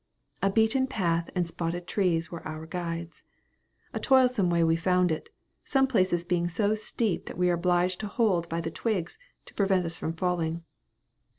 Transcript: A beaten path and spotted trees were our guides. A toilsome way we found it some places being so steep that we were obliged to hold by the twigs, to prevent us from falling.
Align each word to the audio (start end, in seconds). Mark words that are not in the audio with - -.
A 0.41 0.49
beaten 0.49 0.87
path 0.87 1.29
and 1.35 1.47
spotted 1.47 1.85
trees 1.85 2.31
were 2.31 2.41
our 2.43 2.65
guides. 2.65 3.21
A 3.93 3.99
toilsome 3.99 4.49
way 4.49 4.63
we 4.63 4.75
found 4.75 5.11
it 5.11 5.29
some 5.63 5.85
places 5.85 6.25
being 6.25 6.47
so 6.47 6.73
steep 6.73 7.27
that 7.27 7.37
we 7.37 7.49
were 7.49 7.53
obliged 7.53 7.99
to 7.99 8.07
hold 8.07 8.49
by 8.49 8.61
the 8.61 8.71
twigs, 8.71 9.19
to 9.45 9.53
prevent 9.53 9.85
us 9.85 9.97
from 9.97 10.13
falling. 10.13 10.63